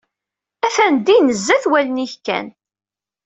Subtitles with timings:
[0.65, 2.47] Ata din zzat wallen-ik kan.